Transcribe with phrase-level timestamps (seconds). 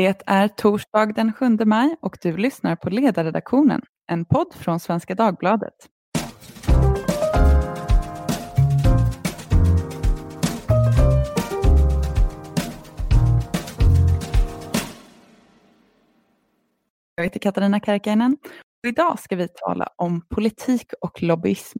[0.00, 5.14] Det är torsdag den 7 maj och du lyssnar på Ledarredaktionen, en podd från Svenska
[5.14, 5.74] Dagbladet.
[17.14, 18.36] Jag heter Katarina Karkainen
[18.82, 21.78] och idag ska vi tala om politik och lobbyism.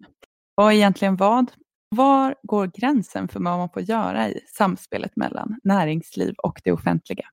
[0.55, 1.53] Vad är egentligen vad?
[1.89, 7.25] Var går gränsen för vad man får göra i samspelet mellan näringsliv och det offentliga?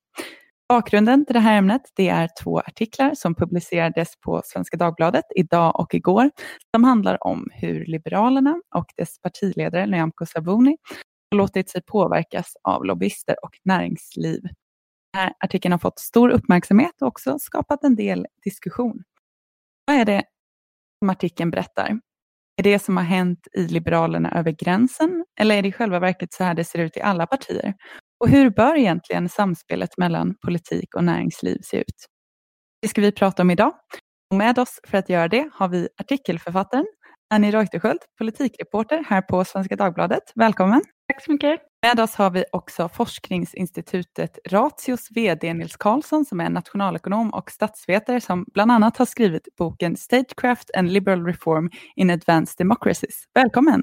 [0.68, 5.80] Bakgrunden till det här ämnet det är två artiklar som publicerades på Svenska Dagbladet idag
[5.80, 6.30] och igår
[6.74, 10.76] som handlar om hur Liberalerna och dess partiledare Nyamko Sabuni
[11.30, 14.42] har låtit sig påverkas av lobbyister och näringsliv.
[14.42, 19.02] Den här artikeln har fått stor uppmärksamhet och också skapat en del diskussion.
[19.86, 20.22] Vad är det
[20.98, 22.00] som artikeln berättar?
[22.56, 26.32] Är det som har hänt i Liberalerna över gränsen eller är det i själva verket
[26.32, 27.74] så här det ser ut i alla partier?
[28.20, 32.06] Och hur bör egentligen samspelet mellan politik och näringsliv se ut?
[32.82, 33.72] Det ska vi prata om idag.
[34.30, 36.86] Och med oss för att göra det har vi artikelförfattaren
[37.34, 40.32] Annie Reuterskiöld, politikreporter här på Svenska Dagbladet.
[40.34, 40.82] Välkommen!
[41.12, 41.60] Tack så mycket!
[41.82, 48.20] Med oss har vi också forskningsinstitutet Ratios VD Nils Karlsson som är nationalekonom och statsvetare
[48.20, 53.24] som bland annat har skrivit boken Statecraft and Liberal Reform in Advanced Democracies.
[53.34, 53.82] Välkommen!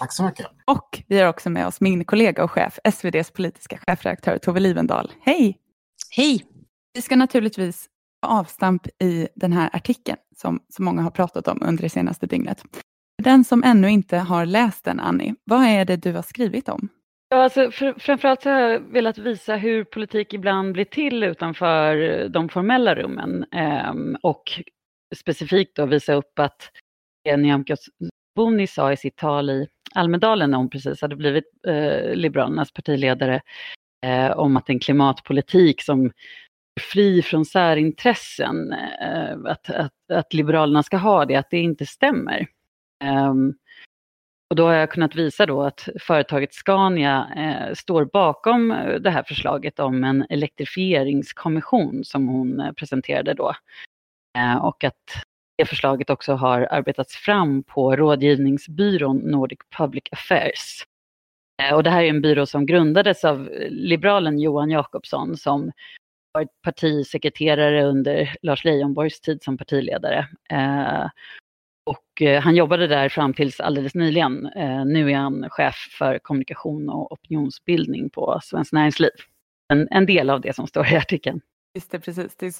[0.00, 0.46] Tack så mycket.
[0.64, 5.12] Och vi har också med oss min kollega och chef, SVDs politiska chefredaktör Tove Livendal.
[5.20, 5.58] Hej!
[6.16, 6.44] Hej!
[6.94, 7.88] Vi ska naturligtvis
[8.22, 12.26] ta avstamp i den här artikeln som så många har pratat om under det senaste
[12.26, 12.62] dygnet.
[13.22, 16.88] Den som ännu inte har läst den, Annie, vad är det du har skrivit om?
[17.28, 22.48] Ja, alltså, för, framförallt har jag velat visa hur politik ibland blir till utanför de
[22.48, 24.42] formella rummen eh, och
[25.16, 26.70] specifikt då visa upp att
[27.36, 32.72] Nyamko Sabuni sa i sitt tal i Almedalen när hon precis hade blivit eh, Liberalernas
[32.72, 33.40] partiledare
[34.06, 36.12] eh, om att en klimatpolitik som är
[36.92, 42.46] fri från särintressen, eh, att, att, att, Liberalerna ska ha det, att det inte stämmer.
[43.04, 43.54] Ehm,
[44.50, 49.10] och då har jag kunnat visa då att företaget Scania eh, står bakom eh, det
[49.10, 53.54] här förslaget om en elektrifieringskommission som hon eh, presenterade då.
[54.38, 55.24] Eh, och att
[55.60, 60.84] det förslaget också har arbetats fram på rådgivningsbyrån Nordic Public Affairs.
[61.62, 65.72] Eh, och det här är en byrå som grundades av liberalen Johan Jakobsson som
[66.32, 70.28] varit partisekreterare under Lars Leijonborgs tid som partiledare.
[70.50, 71.08] Eh,
[71.86, 74.50] och eh, han jobbade där fram tills alldeles nyligen.
[74.86, 79.10] Nu är han chef för kommunikation och opinionsbildning på Svenskt Näringsliv.
[79.72, 81.40] En, en del av det som står i artikeln.
[81.74, 82.36] Just det, precis.
[82.36, 82.52] Det är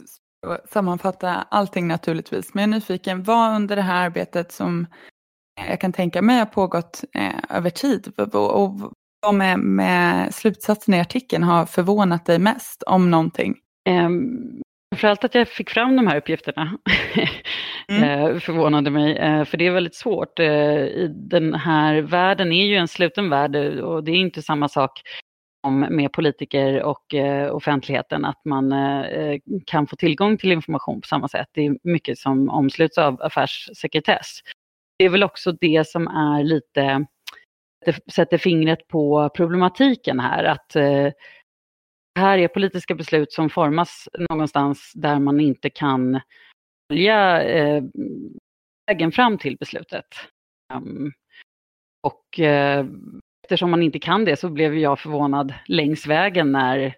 [0.68, 2.54] sammanfatta allting naturligtvis.
[2.54, 4.86] Men jag är nyfiken, vad under det här arbetet som
[5.68, 8.92] jag kan tänka mig har pågått eh, över tid och,
[9.22, 13.54] vad med, med slutsatsen i artikeln har förvånat dig mest om någonting?
[13.88, 14.62] Um,
[14.94, 16.78] framförallt att jag fick fram de här uppgifterna
[17.88, 18.02] mm.
[18.02, 20.38] Eh, förvånade mig, uh, för det är väldigt svårt.
[20.38, 25.02] I den här världen är ju en sluten värld och det är inte samma sak
[25.68, 31.28] med politiker och eh, offentligheten att man eh, kan få tillgång till information på samma
[31.28, 31.48] sätt.
[31.52, 34.40] Det är mycket som omsluts av affärssekretess.
[34.98, 37.06] Det är väl också det som är lite,
[37.86, 41.08] det sätter fingret på problematiken här, att eh,
[42.14, 46.20] det här är politiska beslut som formas någonstans där man inte kan
[46.90, 47.82] följa eh,
[48.86, 50.06] vägen fram till beslutet.
[50.74, 51.12] Um,
[52.00, 52.86] och eh,
[53.50, 56.94] eftersom man inte kan det så blev jag förvånad längs vägen när,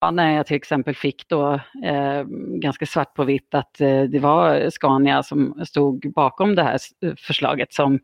[0.00, 2.24] ja, när jag till exempel fick då eh,
[2.60, 6.78] ganska svart på vitt att eh, det var Scania som stod bakom det här
[7.16, 7.98] förslaget som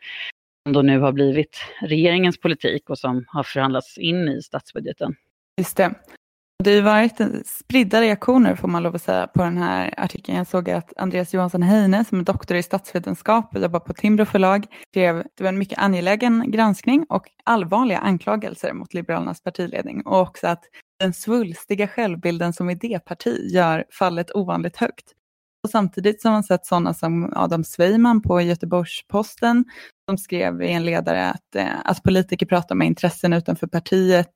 [0.68, 5.14] då nu har blivit regeringens politik och som har förhandlats in i statsbudgeten.
[5.58, 5.94] Just det.
[6.64, 10.38] Det har varit spridda reaktioner får man lov att säga på den här artikeln.
[10.38, 14.24] Jag såg att Andreas Johansson Heine som är doktor i statsvetenskap och jobbar på Timbro
[14.24, 20.20] förlag skrev det var en mycket angelägen granskning och allvarliga anklagelser mot Liberalernas partiledning och
[20.20, 20.64] också att
[21.00, 25.12] den svulstiga självbilden som idéparti gör fallet ovanligt högt.
[25.64, 29.64] Och samtidigt som man sett sådana som Adam Sveiman på Göteborgs-Posten
[30.08, 34.32] som skrev i en ledare att, eh, att politiker pratar med intressen utanför partiet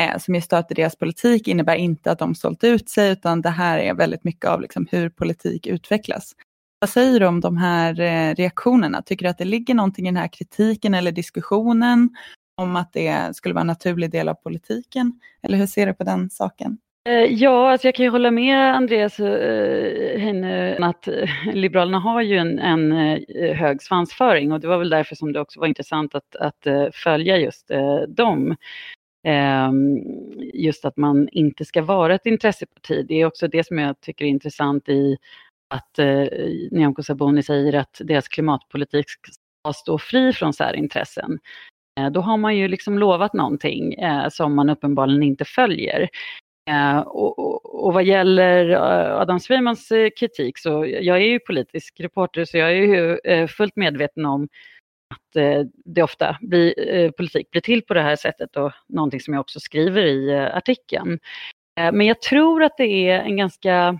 [0.00, 3.42] eh, som ger stöd till deras politik innebär inte att de sålt ut sig, utan
[3.42, 6.32] det här är väldigt mycket av liksom hur politik utvecklas.
[6.78, 9.02] Vad säger du om de här eh, reaktionerna?
[9.02, 12.10] Tycker du att det ligger någonting i den här kritiken eller diskussionen
[12.56, 15.20] om att det skulle vara en naturlig del av politiken?
[15.42, 16.78] Eller hur ser du på den saken?
[17.08, 22.22] Eh, ja, alltså jag kan ju hålla med Andreas eh, henne att eh, Liberalerna har
[22.22, 25.66] ju en, en, eh, hög svansföring och det var väl därför som det också var
[25.66, 27.70] intressant att, att följa just
[28.08, 28.56] dem.
[29.24, 29.98] Ehm,
[30.54, 33.06] just att man inte ska vara ett intresseparti.
[33.08, 35.16] Det är också det som jag tycker är intressant i
[35.74, 36.26] att eh,
[36.70, 41.38] Nyamko Sabuni säger att deras klimatpolitik ska stå fri från särintressen.
[42.00, 46.08] Eh, då har man ju liksom lovat någonting eh, som man uppenbarligen inte följer.
[46.70, 51.38] Eh, och, och, och, vad gäller eh, Adam Sveimans eh, kritik så jag är ju
[51.38, 54.48] politisk reporter så jag är ju eh, fullt medveten om
[55.12, 59.20] att eh, det ofta blir, eh, politik blir till på det här sättet och någonting
[59.20, 61.18] som jag också skriver i eh, artikeln.
[61.76, 63.98] Men jag tror att det är en ganska, jag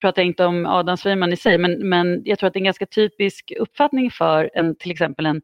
[0.00, 2.64] pratar inte om Adam Sveiman i sig, men, men jag tror att det är en
[2.64, 5.42] ganska typisk uppfattning för en, till exempel en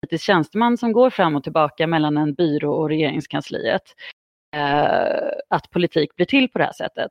[0.00, 3.82] politisk tjänsteman som går fram och tillbaka mellan en byrå och regeringskansliet.
[5.48, 7.10] att politik blir till på det här sättet.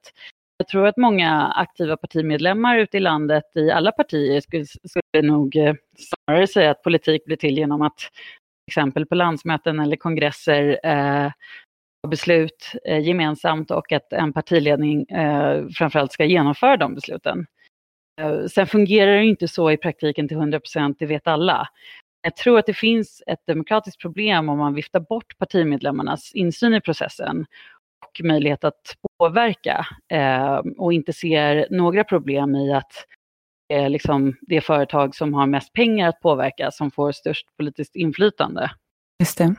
[0.62, 5.56] Jag tror att många aktiva partimedlemmar ute i landet i alla partier skulle, skulle nog
[5.56, 10.80] eh, snarare säga att politik blir till genom att till exempel på landsmöten eller kongresser
[10.84, 11.32] eh,
[12.08, 17.46] beslut eh, gemensamt och att en partiledning eh, framförallt ska genomföra de besluten.
[18.22, 21.68] Eh, sen fungerar det inte så i praktiken till 100 procent, det vet alla.
[22.24, 26.82] Jag tror att det finns ett demokratiskt problem om man viftar bort partimedlemmarnas insyn i
[26.82, 27.46] processen
[28.02, 28.82] och möjlighet att
[29.20, 32.92] påverka eh, och inte ser några problem i att
[33.74, 38.72] eh, liksom det företag som har mest pengar att påverka som får störst politiskt inflytande.
[39.20, 39.56] Just det.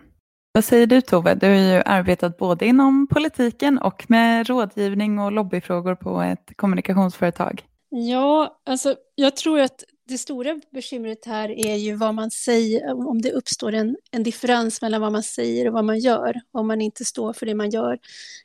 [0.54, 1.34] Vad säger du Tove?
[1.34, 7.62] Du har ju arbetat både inom politiken och med rådgivning och lobbyfrågor på ett kommunikationsföretag.
[7.88, 13.22] Ja, alltså jag tror att det stora bekymret här är ju vad man säger, om
[13.22, 16.80] det uppstår en, en differens mellan vad man säger och vad man gör, om man
[16.80, 17.98] inte står för det man gör.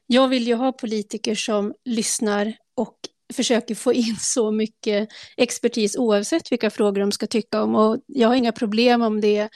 [0.07, 2.95] Jag vill ju ha politiker som lyssnar och
[3.33, 7.75] försöker få in så mycket expertis oavsett vilka frågor de ska tycka om.
[7.75, 9.50] Och jag har inga problem om det är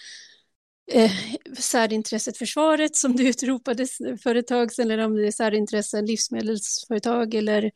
[0.92, 1.12] eh,
[1.58, 3.88] särintresset försvaret som du utropade
[4.24, 7.72] för ett tag sedan, eller om det är särintressen livsmedelsföretag eller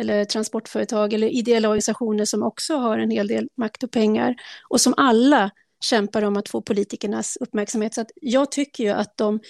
[0.00, 4.34] eller transportföretag eller ideella organisationer som också har en hel del makt och pengar
[4.68, 5.50] och som alla
[5.84, 7.94] kämpar om att få politikernas uppmärksamhet.
[7.94, 9.40] Så att jag tycker ju att de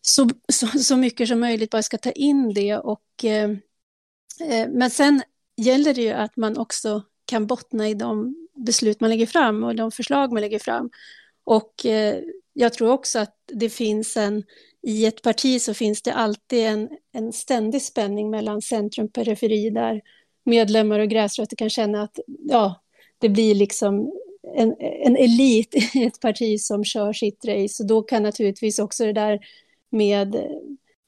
[0.00, 3.50] så, så, så mycket som möjligt bara ska ta in det och eh,
[4.50, 5.22] eh men sen
[5.56, 8.36] gäller det ju att man också kan bottna i de
[8.66, 10.90] beslut man lägger fram och de förslag man lägger fram.
[11.44, 12.20] Och eh,
[12.52, 14.42] jag tror också att det finns en
[14.82, 19.70] i ett parti så finns det alltid en, en ständig spänning mellan centrum och periferi
[19.70, 20.00] där
[20.44, 22.82] medlemmar och gräsrötter kan känna att ja,
[23.18, 24.12] det blir liksom
[24.56, 27.82] en, en elit i ett parti som kör sitt race.
[27.82, 29.40] Och då kan naturligtvis också det där
[29.90, 30.36] med,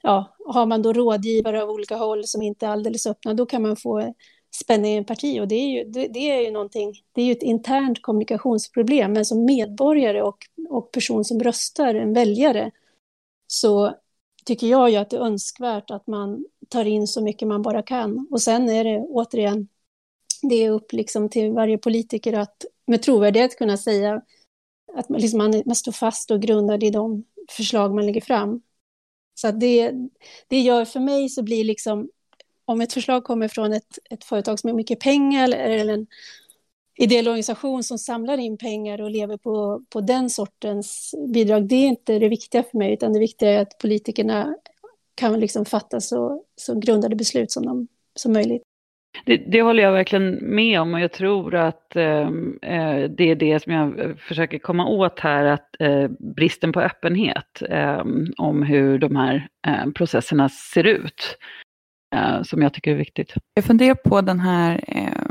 [0.03, 3.63] ja, har man då rådgivare av olika håll som inte är alldeles öppna, då kan
[3.63, 4.15] man få
[4.55, 5.41] spänning i en parti.
[5.41, 9.13] Och det är ju, det, det är ju någonting, det är ju ett internt kommunikationsproblem,
[9.13, 10.39] men som medborgare och,
[10.69, 12.71] och person som röstar, en väljare,
[13.55, 13.95] så
[14.45, 17.83] tycker jag ju att det är önskvärt att man tar in så mycket man bara
[17.83, 18.29] kan.
[18.31, 19.69] Och sen är det återigen,
[20.43, 24.23] det är upp liksom till varje politiker att med trovärdighet kunna säga
[24.95, 28.63] att man, liksom man, man står fast och grundad i de förslag man lägger fram.
[29.35, 29.93] Så att det,
[30.49, 32.11] det gör för mig så blir liksom,
[32.65, 36.07] om ett förslag kommer från ett, ett företag som har mycket pengar eller, eller en
[36.97, 41.89] ideell organisation som samlar in pengar och lever på, på den sortens bidrag, det är
[41.89, 44.57] inte det viktiga för mig, utan det viktiga är att politikerna
[45.15, 48.63] kan liksom fatta så, så grundade beslut som, de, som möjligt.
[49.25, 53.35] Det, det, håller jag verkligen med om och jag tror att ehm, eh, det är
[53.35, 58.05] det som jag försöker komma åt här, att eh, bristen på öppenhet eh,
[58.37, 61.39] om hur de här eh, processerna ser ut,
[62.17, 63.35] eh, som jag tycker är viktigt.
[63.55, 65.24] Jag funderar på den här ehm,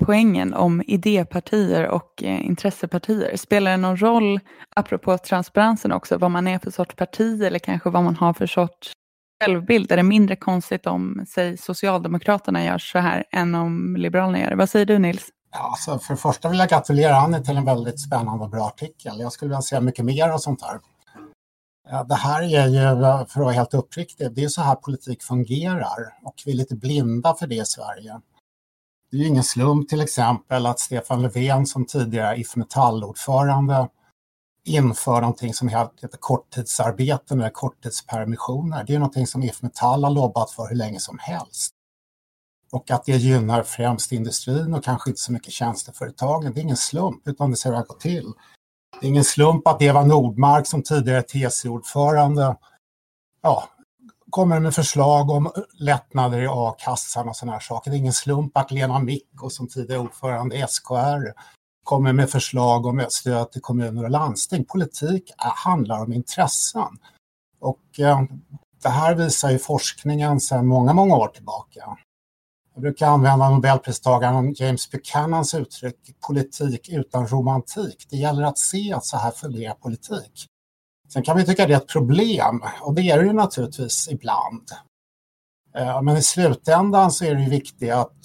[0.00, 3.36] poängen om idépartier och eh, intressepartier.
[3.36, 4.40] Spelar det någon roll,
[4.76, 8.46] apropå transparensen också, vad man är för sorts parti eller kanske vad man har för
[8.46, 8.92] sorts
[9.42, 9.92] självbild?
[9.92, 14.56] Är det mindre konstigt om, säg Socialdemokraterna gör så här än om Liberalerna gör det?
[14.56, 15.28] Vad säger du Nils?
[15.52, 18.66] Ja, alltså för det första vill jag gratulera Annie till en väldigt spännande och bra
[18.66, 19.20] artikel.
[19.20, 20.80] Jag skulle vilja se mycket mer av sånt här.
[21.90, 25.22] Ja, det här är ju, för att vara helt uppriktig, det är så här politik
[25.22, 28.20] fungerar och vi är lite blinda för det i Sverige.
[29.10, 33.88] Det är ju ingen slump till exempel att Stefan Löfven som tidigare IF Metall-ordförande
[34.64, 38.84] inför någonting som heter korttidsarbeten eller korttidspermissioner.
[38.84, 41.74] Det är någonting som IF Metall har lobbat för hur länge som helst.
[42.72, 46.52] Och att det gynnar främst industrin och kanske inte så mycket tjänsteföretagen.
[46.54, 48.32] Det är ingen slump, utan det ser att gå till.
[49.00, 52.56] Det är ingen slump att Eva Nordmark som tidigare TCO-ordförande
[53.42, 53.68] ja,
[54.30, 57.90] kommer med förslag om lättnader i a-kassan och sådana här saker.
[57.90, 61.32] Det är ingen slump att Lena Micko som tidigare ordförande i SKR
[61.84, 64.64] kommer med förslag om stöd till kommuner och landsting.
[64.64, 66.98] Politik handlar om intressen.
[67.60, 68.22] Och eh,
[68.82, 71.96] det här visar ju forskningen sedan många, många år tillbaka.
[72.74, 78.06] Jag brukar använda Nobelpristagaren James Buchanans uttryck politik utan romantik.
[78.10, 80.46] Det gäller att se att så här fungerar politik.
[81.12, 84.70] Sen kan vi tycka det är ett problem och det är det ju naturligtvis ibland.
[85.74, 88.16] Eh, men i slutändan så är det ju viktigt att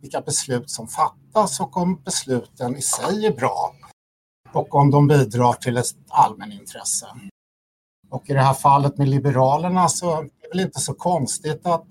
[0.00, 3.74] vilka beslut som fattas och om besluten i sig är bra
[4.52, 7.06] och om de bidrar till ett allmänintresse.
[8.10, 11.86] Och i det här fallet med Liberalerna så är det väl inte så konstigt att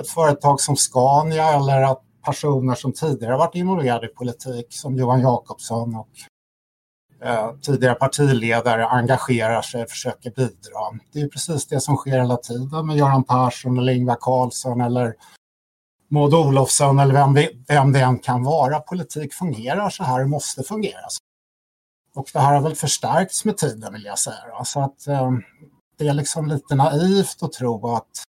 [0.00, 5.20] ett företag som Scania eller att personer som tidigare varit involverade i politik som Johan
[5.20, 6.08] Jakobsson och
[7.22, 10.98] eh, tidigare partiledare engagerar sig och försöker bidra.
[11.12, 15.14] Det är precis det som sker hela tiden med Göran Persson eller Ingvar Carlsson eller
[16.08, 17.34] Maud Olofsson eller vem,
[17.68, 18.80] vem det än kan vara.
[18.80, 21.06] Politik fungerar så här och måste fungera.
[22.14, 24.64] Och det här har väl förstärkts med tiden vill jag säga.
[24.64, 25.30] Så att eh,
[25.98, 28.24] det är liksom lite naivt att tro att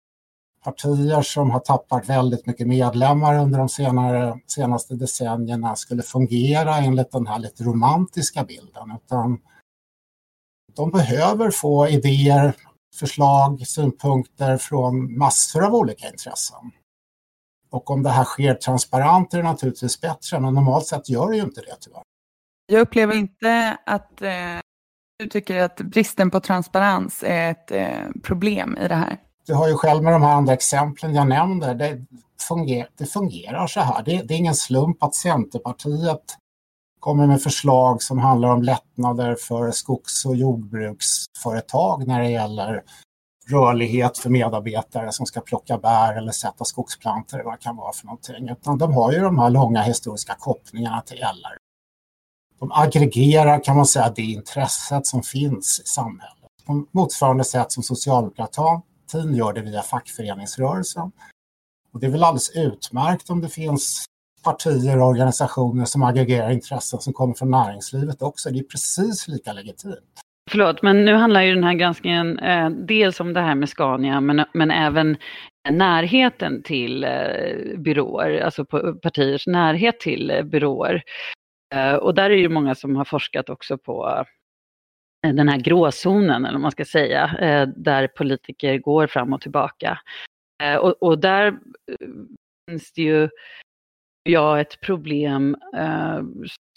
[0.63, 7.11] partier som har tappat väldigt mycket medlemmar under de senare, senaste decennierna skulle fungera enligt
[7.11, 8.91] den här lite romantiska bilden.
[8.95, 9.39] Utan
[10.75, 12.55] de behöver få idéer,
[12.95, 16.71] förslag, synpunkter från massor av olika intressen.
[17.69, 21.35] Och om det här sker transparent är det naturligtvis bättre, men normalt sett gör det
[21.35, 22.01] ju inte det tyvärr.
[22.65, 24.59] Jag upplever inte att eh,
[25.19, 29.17] du tycker att bristen på transparens är ett eh, problem i det här.
[29.47, 32.05] Du har ju själv med de här andra exemplen jag nämnde, det,
[32.47, 34.03] funger, det fungerar så här.
[34.03, 36.37] Det, det, är ingen slump att Centerpartiet
[36.99, 42.83] kommer med förslag som handlar om lättnader för skogs och jordbruksföretag när det gäller
[43.49, 47.93] rörlighet för medarbetare som ska plocka bär eller sätta skogsplantor eller vad det kan vara
[47.93, 48.49] för någonting.
[48.49, 51.57] Utan de har ju de här långa historiska kopplingarna till LR.
[52.59, 56.33] De aggregerar kan man säga det intresset som finns i samhället.
[56.65, 58.81] På motsvarande sätt som socialdemokratin
[59.13, 61.11] gör det via fackföreningsrörelsen.
[61.93, 64.05] Och det är väl alldeles utmärkt om det finns
[64.43, 68.49] partier och organisationer som aggregerar intressen som kommer från näringslivet också.
[68.49, 70.21] Det är precis lika legitimt.
[70.49, 74.21] Förlåt, men nu handlar ju den här granskningen eh, dels om det här med Scania,
[74.21, 75.17] men, men även
[75.69, 81.03] närheten till eh, byråer, alltså på partiers närhet till eh, byråer.
[81.75, 84.25] Eh, och där är ju många som har forskat också på
[85.35, 89.99] den här gråzonen, eller vad man ska säga, eh, där politiker går fram och tillbaka.
[90.63, 92.07] Eh, och, och där eh,
[92.69, 93.29] finns det ju
[94.23, 96.19] ja, ett problem eh,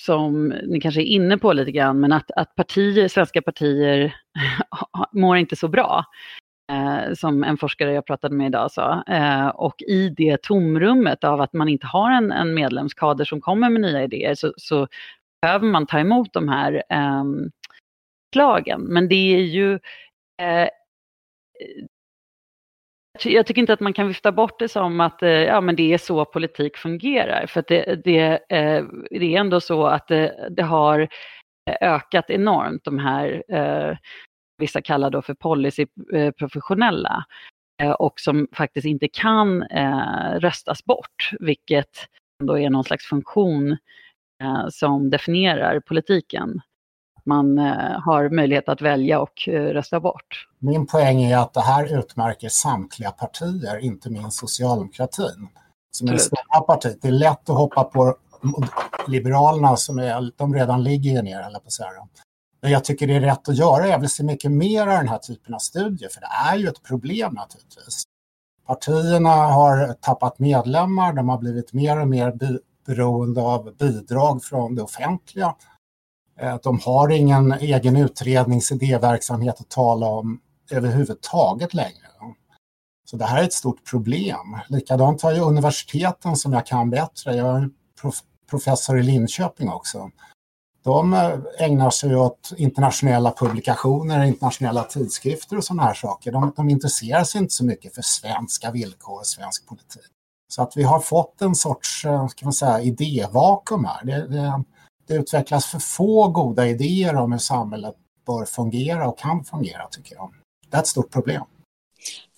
[0.03, 4.17] som ni kanske är inne på lite grann, men att, att partier, svenska partier
[5.13, 6.05] mår inte så bra.
[6.73, 9.05] Eh, som en forskare jag pratade med idag sa.
[9.07, 13.71] Eh, och i det tomrummet av att man inte har en, en medlemskader som kommer
[13.71, 14.89] med nya idéer så, så
[15.43, 17.51] behöver man ta emot de här ehm,
[18.37, 18.81] lagen.
[18.81, 19.79] Men det är ju
[20.43, 20.69] eh,
[23.25, 25.93] jag tycker inte att man kan vifta bort det som att eh, ja, men det
[25.93, 27.47] är så politik fungerar.
[27.47, 28.19] För det, det,
[28.49, 31.01] eh, det är ändå så att det, det, har
[31.71, 33.97] eh, ökat enormt de här, eh,
[34.59, 37.25] vissa kallar då för policyprofessionella,
[37.83, 39.63] eh, eh, och som faktiskt inte kan
[40.39, 42.09] röstas bort, vilket
[42.45, 43.77] då är någon slags funktion
[44.71, 46.61] som definierar politiken
[47.25, 50.49] man eh, har möjlighet att välja och eh, rösta bort.
[50.59, 55.49] Min poäng är att det här utmärker samtliga partier, inte minst socialdemokratin.
[55.91, 56.99] Som är det stora partiet.
[57.03, 58.17] Det är lätt att hoppa på
[59.09, 61.89] Liberalerna som är, de redan ligger ner, eller på säga.
[62.63, 63.89] Men jag tycker det är rätt att göra.
[63.89, 66.69] Jag vill se mycket mer av den här typen av studier, för det är ju
[66.69, 68.03] ett problem naturligtvis.
[68.67, 72.39] Partierna har tappat medlemmar, de har blivit mer och mer
[72.87, 75.55] beroende av bidrag från det offentliga.
[76.41, 82.07] Eh, de har ingen egen utredningsidéverksamhet att tala om överhuvudtaget längre.
[83.05, 84.57] Så det här är ett stort problem.
[84.69, 87.37] Likadant har ju universiteten som jag kan bättre.
[87.37, 87.71] Jag är
[88.51, 90.11] professor i Linköping också.
[90.83, 96.33] De eh, ägnar sig åt internationella publikationer, internationella tidskrifter och sådana här saker.
[96.33, 100.11] De, de intresserar sig inte så mycket för svenska villkor och svensk politik.
[100.49, 104.05] Så att vi har fått en sorts eh, kan man säga, idévakuum här.
[104.05, 104.65] Det, det,
[105.11, 107.95] det utvecklas för få goda idéer om hur samhället
[108.27, 110.35] bör fungera och kan fungera tycker jag.
[110.71, 111.45] Det är ett stort problem.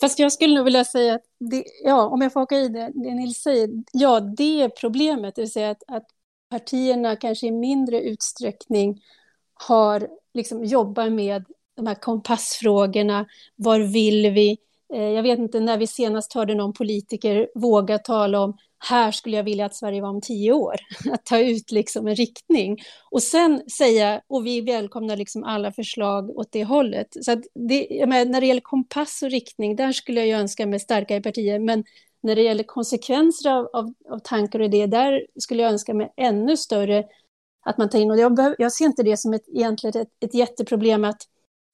[0.00, 2.90] Fast jag skulle nog vilja säga att, det, ja, om jag får åka i det,
[2.94, 6.06] det Nils säger, ja, det är problemet, det vill säga att, att
[6.50, 9.02] partierna kanske i mindre utsträckning
[9.54, 11.44] har, liksom, jobbar med
[11.76, 13.26] de här kompassfrågorna,
[13.56, 14.58] var vill vi,
[14.92, 18.56] Eh, jag vet inte när vi senast hörde någon politiker våga tala om
[18.88, 20.76] här skulle jag vilja att Sverige var om tio år.
[21.12, 22.78] Att ta ut liksom en riktning
[23.10, 27.06] och sen säga och vi välkomnar liksom alla förslag åt det hållet.
[27.20, 30.80] Så det, menar, när det gäller kompass och riktning, där skulle jag ju önska mig
[30.80, 31.58] starkare partier.
[31.58, 31.84] Men
[32.20, 36.12] när det gäller konsekvenser av, av, av tankar och idéer, där skulle jag önska mig
[36.16, 37.04] ännu större
[37.64, 38.10] att man tar in.
[38.10, 41.22] Och jag, behöver, jag ser inte det som ett, egentligen ett, ett jätteproblem att,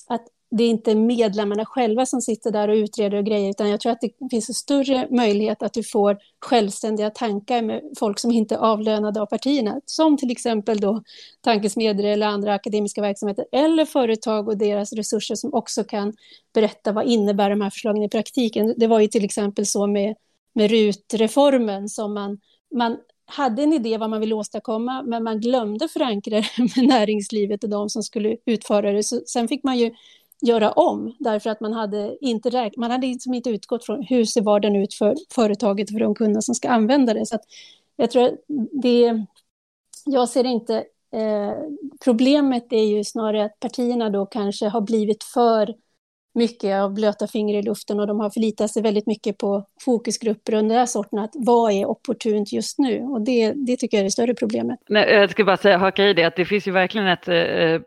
[0.06, 3.80] att det är inte medlemmarna själva som sitter där och utreder och grejer, utan jag
[3.80, 8.30] tror att det finns en större möjlighet att du får självständiga tankar med folk som
[8.30, 11.02] inte är avlönade av partierna, som till exempel då
[11.40, 16.12] tankesmedjor eller andra akademiska verksamheter, eller företag och deras resurser som också kan
[16.54, 18.74] berätta vad innebär de här förslagen i praktiken.
[18.76, 20.16] Det var ju till exempel så med,
[20.52, 22.38] med RUT-reformen som man,
[22.74, 27.64] man hade en idé vad man ville åstadkomma, men man glömde förankra det med näringslivet
[27.64, 29.02] och de som skulle utföra det.
[29.02, 29.90] Så sen fick man ju
[30.40, 34.24] göra om, därför att man hade inte, räk man hade liksom inte utgått från hur
[34.24, 37.26] ser vardagen ut för företaget och för de kunder som ska använda det.
[37.26, 37.42] Så att
[37.96, 38.38] jag tror
[38.82, 39.24] det,
[40.04, 40.76] jag ser inte,
[41.12, 41.52] eh,
[42.04, 45.74] problemet är ju snarare att partierna då kanske har blivit för
[46.34, 50.54] mycket av blöta fingrar i luften och de har förlitat sig väldigt mycket på fokusgrupper
[50.54, 53.02] och den där sorten, att vad är opportunt just nu?
[53.02, 54.78] Och det, det tycker jag är det större problemet.
[54.88, 57.80] Nej, jag ska bara säga, haka i det, att det finns ju verkligen ett, eh,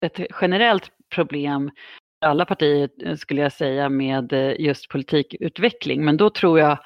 [0.00, 1.70] ett generellt problem
[2.22, 6.04] för alla partier eh, skulle jag säga med eh, just politikutveckling.
[6.04, 6.78] Men då tror jag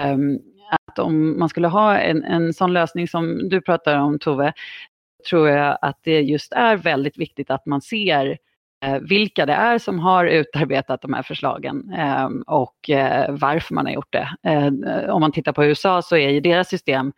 [0.00, 0.38] um,
[0.70, 4.52] att om man skulle ha en, en sån lösning som du pratar om Tove,
[5.30, 8.38] tror jag att det just är väldigt viktigt att man ser
[8.84, 12.76] eh, vilka det är som har utarbetat de här förslagen ehm, och
[13.28, 14.28] varför man har gjort det.
[15.10, 17.12] Om man tittar på USA så är ju deras system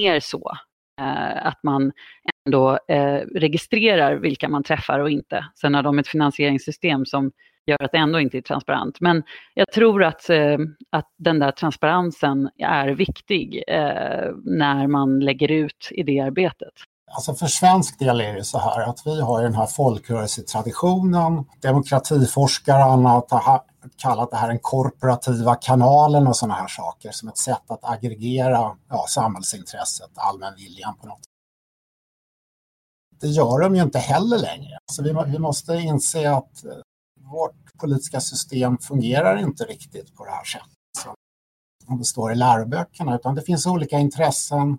[0.00, 0.52] mer så
[1.42, 1.92] att man
[2.50, 5.44] då eh, registrerar vilka man träffar och inte.
[5.60, 7.30] Sen har de ett finansieringssystem som
[7.66, 9.00] gör att det ändå inte är transparent.
[9.00, 9.22] Men
[9.54, 10.58] jag tror att, eh,
[10.90, 16.72] att den där transparensen är viktig eh, när man lägger ut idéarbetet.
[17.14, 21.44] Alltså för svensk del är det så här att vi har den här folkrörelsetraditionen.
[21.62, 23.60] Demokratiforskarna har
[23.96, 28.76] kallat det här den korporativa kanalen och sådana här saker som ett sätt att aggregera
[28.88, 31.31] ja, samhällsintresset, allmänviljan på något
[33.22, 34.78] det gör de ju inte heller längre.
[34.92, 36.70] Så vi, vi måste inse att eh,
[37.20, 40.68] vårt politiska system fungerar inte riktigt på det här sättet
[41.86, 44.78] som det står i läroböckerna, utan det finns olika intressen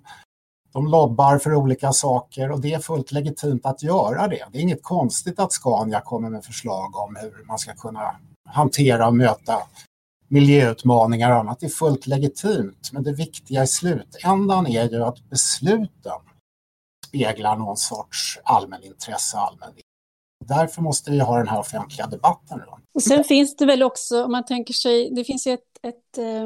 [0.74, 4.46] de lobbar för olika saker och det är fullt legitimt att göra det.
[4.52, 8.16] Det är inget konstigt att Scania kommer med förslag om hur man ska kunna
[8.50, 9.58] hantera och möta
[10.28, 11.60] miljöutmaningar och annat.
[11.60, 12.90] Det är fullt legitimt.
[12.94, 16.22] Men det viktiga i slutändan är ju att besluten
[17.14, 19.74] speglar någon sorts allmänintresse och allmän
[20.46, 22.60] Därför måste vi ha den här offentliga debatten.
[22.66, 22.80] Då.
[22.94, 26.18] Och sen finns det väl också, om man tänker sig, det finns ju ett, ett
[26.18, 26.44] eh,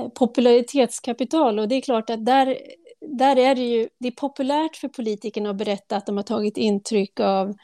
[0.00, 2.58] eh, popularitetskapital och det är klart att där
[3.00, 6.56] där är det ju, det är populärt för politikerna att berätta att de har tagit
[6.56, 7.54] intryck av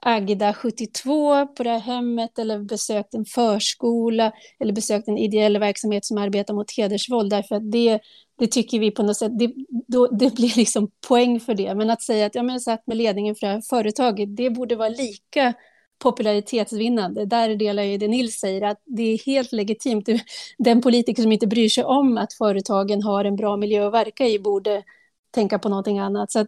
[0.00, 6.04] Agda 72 på det här hemmet eller besökt en förskola eller besökt en ideell verksamhet
[6.04, 8.00] som arbetar mot hedersvåld därför att det,
[8.38, 9.52] det tycker vi på något sätt, det,
[9.88, 11.74] då, det blir liksom poäng för det.
[11.74, 14.88] Men att säga att jag satt med ledningen för det här företaget, det borde vara
[14.88, 15.54] lika
[15.98, 17.24] popularitetsvinnande.
[17.26, 20.08] Där delar jag det Nils säger, att det är helt legitimt.
[20.58, 24.26] Den politiker som inte bryr sig om att företagen har en bra miljö att verka
[24.26, 24.82] i borde
[25.30, 26.32] tänka på någonting annat.
[26.32, 26.46] Så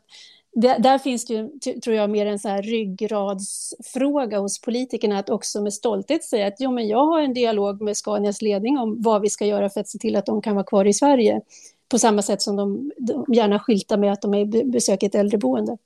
[0.52, 1.48] det, där finns det ju,
[1.80, 6.54] tror jag, mer en så här ryggradsfråga hos politikerna att också med stolthet säga att
[6.58, 9.80] jo, men jag har en dialog med Scanias ledning om vad vi ska göra för
[9.80, 11.40] att se till att de kan vara kvar i Sverige.
[11.88, 15.78] På samma sätt som de, de gärna skyltar med att de är besöker ett äldreboende.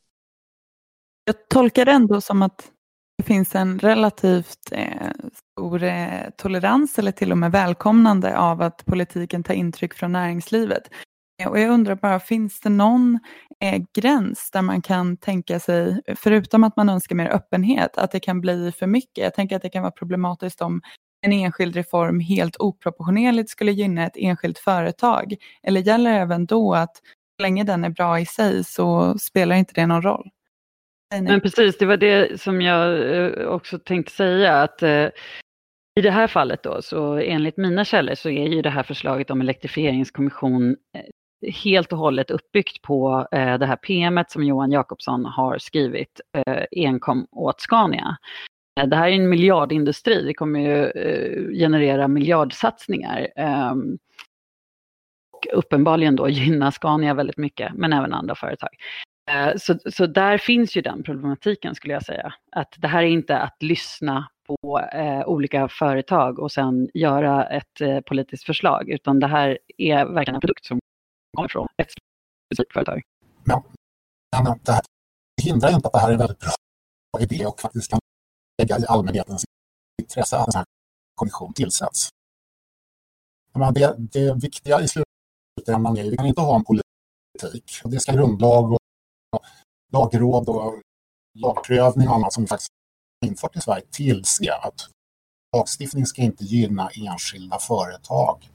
[1.25, 2.71] Jag tolkar det ändå som att
[3.19, 8.85] det finns en relativt eh, stor eh, tolerans eller till och med välkomnande av att
[8.85, 10.83] politiken tar intryck från näringslivet.
[11.43, 13.19] Eh, och jag undrar bara, finns det någon
[13.61, 18.21] eh, gräns där man kan tänka sig, förutom att man önskar mer öppenhet, att det
[18.21, 19.25] kan bli för mycket?
[19.25, 20.81] Jag tänker att det kan vara problematiskt om
[21.23, 25.35] en enskild reform helt oproportionerligt skulle gynna ett enskilt företag.
[25.63, 29.73] Eller gäller även då att så länge den är bra i sig så spelar inte
[29.75, 30.31] det någon roll?
[31.23, 35.09] Men precis, det var det som jag eh, också tänkte säga att eh,
[35.99, 39.31] i det här fallet då, så enligt mina källor så är ju det här förslaget
[39.31, 45.25] om elektrifieringskommission eh, helt och hållet uppbyggt på eh, det här PMet som Johan Jakobsson
[45.25, 46.21] har skrivit
[46.77, 48.17] enkom åt Scania.
[48.81, 53.29] Eh, det här är en miljardindustri, det kommer ju eh, generera miljardsatsningar.
[53.37, 53.99] Ehm,
[55.33, 58.71] och uppenbarligen då gynna Scania väldigt mycket, men även andra företag.
[59.31, 62.35] Eh, så, så där finns ju den problematiken skulle jag säga.
[62.53, 67.81] Att det här är inte att lyssna på eh, olika företag och sen göra ett
[67.81, 70.79] eh, politiskt förslag, utan det här är verkligen en produkt som
[71.37, 71.91] kommer från ett
[72.53, 73.03] specifikt företag.
[73.45, 73.65] Ja,
[74.45, 74.83] men det här
[75.43, 76.51] hindrar inte att det här är en väldigt bra
[77.21, 78.00] idé och faktiskt kan
[78.61, 79.45] lägga i allmänhetens
[80.03, 80.67] intresse att en sån här
[81.15, 82.09] kommission tillsätts.
[83.55, 87.81] Men det, det viktiga i slutändan är att vi kan inte ha en politik.
[87.85, 88.79] Det ska grundlag och
[89.93, 90.81] lagråd och
[91.39, 92.71] lagprövning och annat som faktiskt
[93.27, 94.89] infört i Sverige tillse att
[95.57, 98.51] lagstiftning ska inte gynna enskilda företag.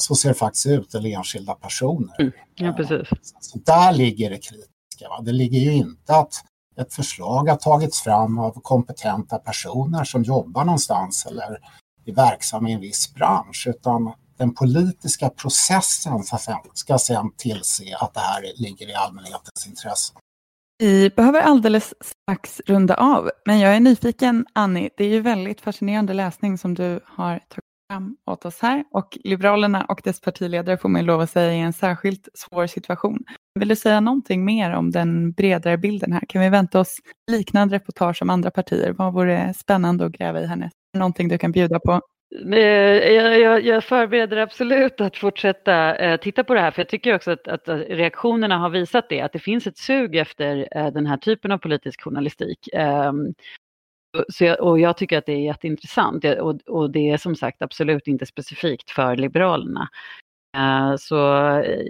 [0.00, 2.20] Så ser det faktiskt ut, eller enskilda personer.
[2.20, 2.32] Mm.
[2.54, 3.08] Ja, precis.
[3.40, 5.08] Så där ligger det kritiska.
[5.08, 5.20] Va?
[5.20, 6.34] Det ligger ju inte att
[6.80, 11.58] ett förslag har tagits fram av kompetenta personer som jobbar någonstans eller
[12.04, 16.22] är verksamma i en viss bransch, utan den politiska processen
[16.74, 20.12] ska sedan tillse att det här ligger i allmänhetens intresse.
[20.78, 24.90] Vi behöver alldeles strax runda av, men jag är nyfiken, Annie.
[24.96, 27.58] Det är ju väldigt fascinerande läsning som du har tagit
[27.90, 31.56] fram åt oss här och Liberalerna och dess partiledare får man lov att säga är
[31.56, 33.24] i en särskilt svår situation.
[33.58, 36.22] Vill du säga någonting mer om den bredare bilden här?
[36.28, 36.96] Kan vi vänta oss
[37.30, 38.92] liknande reportage om andra partier?
[38.92, 40.76] Vad vore spännande att gräva i härnäst?
[40.98, 42.00] Någonting du kan bjuda på?
[42.52, 46.88] Eh, jag, jag, jag, förbereder absolut att fortsätta eh, titta på det här, för jag
[46.88, 50.92] tycker också att, att, reaktionerna har visat det, att det finns ett sug efter eh,
[50.92, 52.68] den här typen av politisk journalistik.
[52.74, 53.12] Eh,
[54.28, 57.62] så jag, och jag tycker att det är jätteintressant och, och det är som sagt
[57.62, 59.88] absolut inte specifikt för Liberalerna.
[60.56, 61.16] Eh, så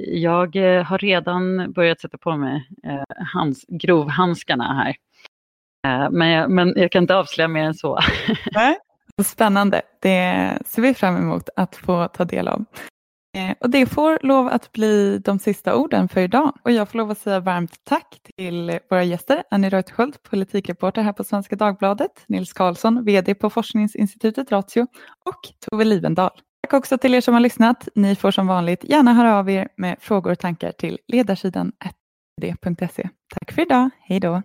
[0.06, 4.96] jag eh, har redan börjat sätta på mig eh, hands, grovhandskarna här.
[6.10, 7.98] Men jag, men jag kan inte avslöja mer än så.
[8.54, 8.78] Nej,
[9.22, 9.82] Spännande.
[10.00, 12.64] Det ser vi fram emot att få ta del av.
[13.36, 16.52] Eh, och det får lov att bli de sista orden för idag.
[16.62, 21.12] Och jag får lov att säga varmt tack till våra gäster, Annie Reuterskiöld, politikreporter här
[21.12, 24.86] på Svenska Dagbladet, Nils Karlsson, VD på forskningsinstitutet Ratio
[25.24, 26.30] och Tove Livendal.
[26.62, 27.88] Tack också till er som har lyssnat.
[27.94, 31.72] Ni får som vanligt gärna höra av er med frågor och tankar till ledarsidan
[33.34, 33.90] Tack för idag.
[34.00, 34.42] Hej då!